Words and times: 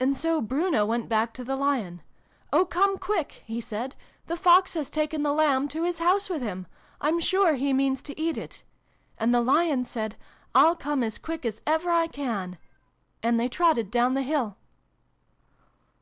"And 0.00 0.16
so 0.16 0.40
Bruno 0.40 0.86
went 0.86 1.10
back 1.10 1.34
to 1.34 1.44
the 1.44 1.56
Lion.' 1.56 2.00
Oh, 2.54 2.64
come 2.64 2.96
quick!' 2.96 3.42
he 3.46 3.60
said.' 3.60 3.94
The 4.26 4.38
Fox 4.38 4.72
has 4.72 4.88
taken 4.90 5.22
the 5.22 5.32
Lamb 5.34 5.68
to 5.68 5.82
his 5.84 5.98
house 5.98 6.30
with 6.30 6.40
him! 6.40 6.66
I'm 7.02 7.20
sure 7.20 7.52
he 7.56 7.74
means 7.74 8.00
to 8.04 8.18
eat 8.18 8.38
it!' 8.38 8.64
And 9.20 9.34
the 9.34 9.42
Lion 9.42 9.84
said' 9.84 10.16
I'll 10.54 10.74
come 10.74 11.02
as 11.02 11.18
quick 11.18 11.44
as 11.44 11.60
ever 11.66 11.90
I 11.90 12.06
can!' 12.06 12.56
And 13.22 13.38
they 13.38 13.48
trotted 13.50 13.90
down 13.90 14.14
the 14.14 14.22
hill." 14.22 14.56